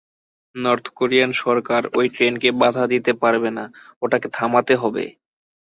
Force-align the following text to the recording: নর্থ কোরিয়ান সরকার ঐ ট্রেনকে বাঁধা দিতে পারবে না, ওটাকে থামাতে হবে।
নর্থ 0.55 0.85
কোরিয়ান 0.97 1.31
সরকার 1.41 1.81
ঐ 1.93 2.09
ট্রেনকে 2.13 2.49
বাঁধা 2.61 2.83
দিতে 2.93 3.11
পারবে 3.21 3.49
না, 3.57 3.65
ওটাকে 4.01 4.27
থামাতে 4.37 4.73
হবে। 4.81 5.05